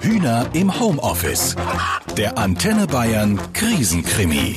[0.00, 1.56] Hühner im Homeoffice.
[2.16, 4.56] Der Antenne Bayern Krisenkrimi.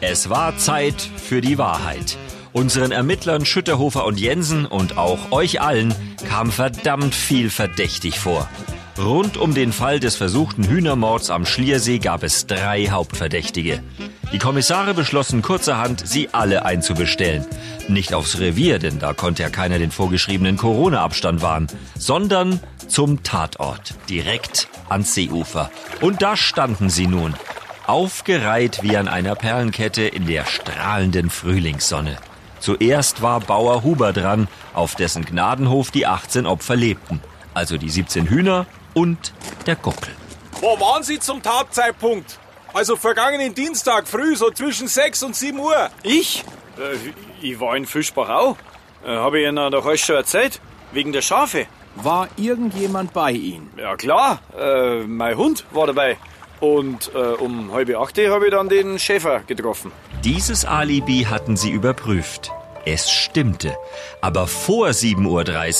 [0.00, 2.16] Es war Zeit für die Wahrheit.
[2.52, 5.94] Unseren Ermittlern Schütterhofer und Jensen und auch euch allen
[6.28, 8.48] kam verdammt viel verdächtig vor.
[8.98, 13.82] Rund um den Fall des versuchten Hühnermords am Schliersee gab es drei Hauptverdächtige.
[14.36, 17.46] Die Kommissare beschlossen kurzerhand, sie alle einzubestellen.
[17.88, 21.68] Nicht aufs Revier, denn da konnte ja keiner den vorgeschriebenen Corona-Abstand wahren,
[21.98, 25.70] sondern zum Tatort, direkt ans Seeufer.
[26.02, 27.32] Und da standen sie nun,
[27.86, 32.18] aufgereiht wie an einer Perlenkette in der strahlenden Frühlingssonne.
[32.60, 37.22] Zuerst war Bauer Huber dran, auf dessen Gnadenhof die 18 Opfer lebten.
[37.54, 39.32] Also die 17 Hühner und
[39.64, 40.12] der Guckel.
[40.60, 42.38] Wo waren Sie zum Tatzeitpunkt?
[42.76, 45.88] Also vergangenen Dienstag früh, so zwischen 6 und 7 Uhr.
[46.02, 46.44] Ich?
[46.76, 46.98] Äh,
[47.40, 48.58] ich war in Fischbachau.
[49.02, 50.60] Äh, Habe ich Ihnen doch alles schon erzählt.
[50.92, 51.64] Wegen der Schafe.
[51.94, 53.70] War irgendjemand bei Ihnen?
[53.78, 56.18] Ja klar, äh, mein Hund war dabei.
[56.60, 59.90] Und äh, um halb acht habe ich dann den Schäfer getroffen.
[60.22, 62.52] Dieses Alibi hatten sie überprüft.
[62.84, 63.74] Es stimmte.
[64.20, 65.24] Aber vor 7.30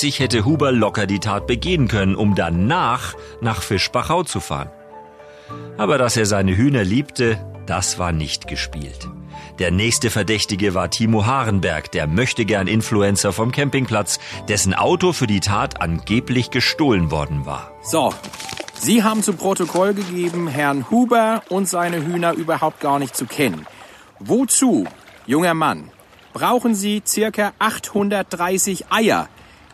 [0.06, 4.70] Uhr hätte Huber locker die Tat begehen können, um danach nach Fischbachau zu fahren.
[5.76, 9.08] Aber dass er seine Hühner liebte, das war nicht gespielt.
[9.58, 15.40] Der nächste Verdächtige war Timo Harenberg, der möchtegern Influencer vom Campingplatz, dessen Auto für die
[15.40, 17.70] Tat angeblich gestohlen worden war.
[17.82, 18.12] So,
[18.78, 23.66] Sie haben zu Protokoll gegeben, Herrn Huber und seine Hühner überhaupt gar nicht zu kennen.
[24.18, 24.86] Wozu,
[25.26, 25.90] junger Mann,
[26.34, 29.28] brauchen Sie circa 830 Eier?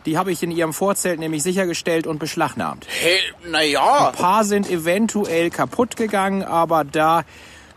[0.05, 2.85] Die habe ich in Ihrem Vorzelt nämlich sichergestellt und beschlagnahmt.
[2.89, 4.09] Hey, naja.
[4.09, 7.23] Ein paar sind eventuell kaputt gegangen, aber da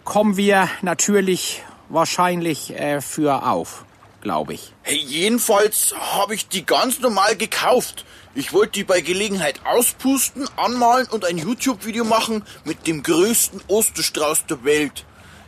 [0.04, 3.84] kommen wir natürlich wahrscheinlich äh, für auf,
[4.20, 4.72] glaube ich.
[4.82, 8.04] Hey, jedenfalls habe ich die ganz normal gekauft.
[8.34, 14.46] Ich wollte die bei Gelegenheit auspusten, anmalen und ein YouTube-Video machen mit dem größten Osterstrauß
[14.46, 15.04] der Welt.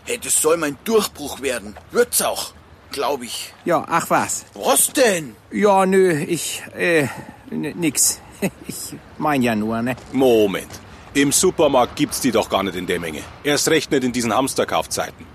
[0.07, 1.77] Hey, das soll mein Durchbruch werden.
[1.91, 2.53] Wird's auch,
[2.91, 3.53] glaube ich.
[3.65, 4.45] Ja, ach was.
[4.55, 5.37] Was denn?
[5.51, 7.09] Ja, nö, ich, äh,
[7.51, 8.21] nix.
[8.69, 9.97] Ich mein ja nur, ne?
[10.13, 10.69] Moment.
[11.13, 13.21] Im Supermarkt gibt's die doch gar nicht in der Menge.
[13.43, 15.27] Erst recht nicht in diesen Hamsterkaufzeiten.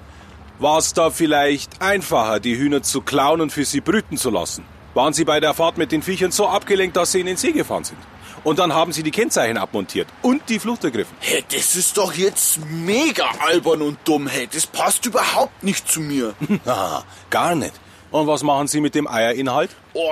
[0.60, 4.64] War's da vielleicht einfacher, die Hühner zu klauen und für sie brüten zu lassen?
[4.94, 7.52] Waren sie bei der Fahrt mit den Viechern so abgelenkt, dass sie in den See
[7.52, 7.98] gefahren sind?
[8.44, 11.16] Und dann haben sie die Kennzeichen abmontiert und die Flucht ergriffen.
[11.20, 14.48] Hey, das ist doch jetzt mega albern und dumm, hey.
[14.52, 16.34] Das passt überhaupt nicht zu mir.
[16.66, 17.74] Ah, gar nicht.
[18.12, 19.72] Und was machen sie mit dem Eierinhalt?
[19.94, 20.10] Oh,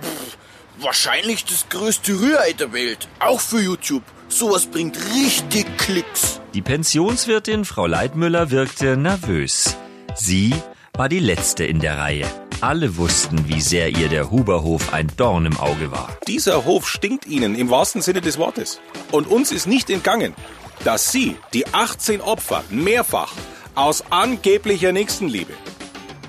[0.00, 0.36] pff,
[0.78, 3.08] wahrscheinlich das größte Rührei der Welt.
[3.20, 4.02] Auch für YouTube.
[4.28, 6.40] Sowas bringt richtig Klicks.
[6.54, 9.76] Die Pensionswirtin Frau Leitmüller wirkte nervös.
[10.14, 10.54] Sie
[10.94, 12.26] war die letzte in der Reihe.
[12.62, 16.16] Alle wussten, wie sehr ihr der Huberhof ein Dorn im Auge war.
[16.28, 18.80] Dieser Hof stinkt ihnen im wahrsten Sinne des Wortes.
[19.10, 20.32] Und uns ist nicht entgangen,
[20.84, 23.32] dass sie die 18 Opfer mehrfach
[23.74, 25.54] aus angeblicher Nächstenliebe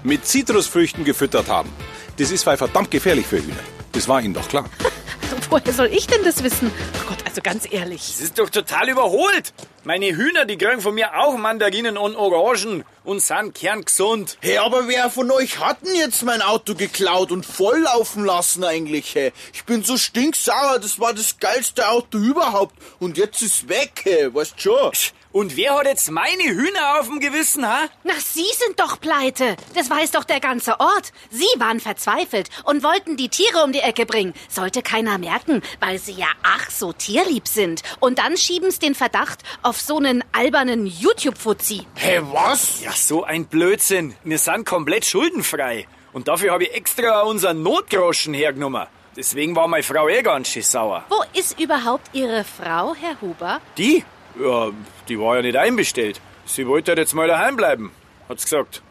[0.01, 1.69] mit Zitrusfrüchten gefüttert haben.
[2.17, 3.53] Das ist weil verdammt gefährlich für Hühner.
[3.91, 4.65] Das war ihnen doch klar.
[5.51, 6.71] Woher soll ich denn das wissen?
[6.95, 8.07] Oh Gott, also ganz ehrlich.
[8.07, 9.53] Das ist doch total überholt.
[9.85, 14.37] Meine Hühner, die kriegen von mir auch Mandarinen und Orangen und sind kerngesund.
[14.39, 19.13] Hey, aber wer von euch hat denn jetzt mein Auto geklaut und volllaufen lassen eigentlich,
[19.13, 19.33] hey?
[19.53, 22.73] Ich bin so stinksauer, das war das geilste Auto überhaupt.
[22.99, 24.91] Und jetzt ist weg, hey, weißt schon?
[25.33, 27.87] Und wer hat jetzt meine Hühner auf dem Gewissen, ha?
[28.03, 29.57] Na, Sie sind doch pleite.
[29.73, 31.11] Das weiß doch der ganze Ort.
[31.31, 34.35] Sie waren verzweifelt und wollten die Tiere um die Ecke bringen.
[34.47, 37.81] Sollte keiner merken, weil sie ja ach so tierlieb sind.
[37.99, 41.87] Und dann schieben's den Verdacht auf so einen albernen YouTube-Fuzzi.
[41.95, 42.81] Hey, was?
[42.83, 44.15] Ja, so ein Blödsinn.
[44.23, 45.87] Wir sind komplett schuldenfrei.
[46.11, 48.85] Und dafür habe ich extra unseren Notgroschen hergenommen.
[49.15, 51.03] Deswegen war meine Frau eh ganz schön sauer.
[51.09, 53.61] Wo ist überhaupt Ihre Frau, Herr Huber?
[53.77, 54.03] Die?
[54.39, 54.69] Ja,
[55.07, 56.19] die war ja nicht einbestellt.
[56.45, 57.91] Sie wollte halt jetzt mal daheim bleiben,
[58.29, 58.81] hat's gesagt.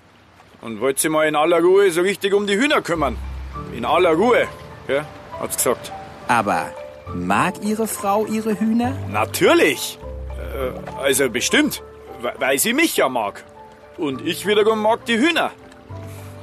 [0.61, 3.17] Und wollte sich mal in aller Ruhe so richtig um die Hühner kümmern.
[3.77, 4.47] In aller Ruhe,
[4.89, 5.05] ja,
[5.41, 5.93] hat's gesagt.
[6.29, 6.71] Aber
[7.15, 8.97] mag Ihre Frau Ihre Hühner?
[9.11, 9.99] Natürlich.
[10.39, 11.83] Äh, also bestimmt,
[12.21, 13.45] we- weil sie mich ja mag.
[13.99, 15.51] Und ich wiederum mag die Hühner.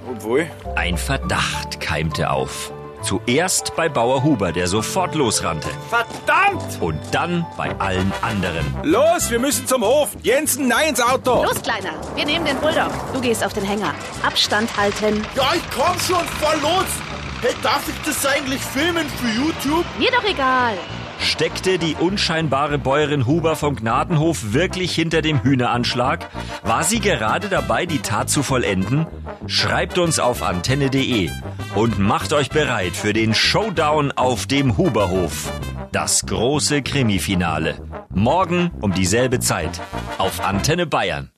[0.09, 2.71] Obwohl, Ein Verdacht keimte auf.
[3.01, 5.69] Zuerst bei Bauer Huber, der sofort losrannte.
[5.89, 6.81] verdammt!
[6.81, 8.65] Und dann bei allen anderen.
[8.83, 10.09] Los, wir müssen zum Hof.
[10.21, 11.43] Jensen, nein ins Auto.
[11.43, 12.91] Los, Kleiner, wir nehmen den Bulldog.
[13.13, 13.93] Du gehst auf den Hänger.
[14.23, 15.25] Abstand halten.
[15.35, 16.85] Ja, ich komm schon, voll los.
[17.41, 19.85] Hey, darf ich das eigentlich filmen für YouTube?
[19.97, 20.73] Mir doch egal.
[21.19, 26.29] Steckte die unscheinbare Bäuerin Huber vom Gnadenhof wirklich hinter dem Hühneranschlag?
[26.63, 29.05] War sie gerade dabei, die Tat zu vollenden?
[29.47, 31.29] Schreibt uns auf antenne.de
[31.75, 35.51] und macht euch bereit für den Showdown auf dem Huberhof.
[35.91, 37.77] Das große Krimifinale.
[38.13, 39.81] Morgen um dieselbe Zeit.
[40.17, 41.31] Auf Antenne Bayern.